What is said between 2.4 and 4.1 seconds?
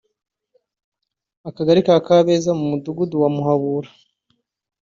mu mudugudu wa Muhabura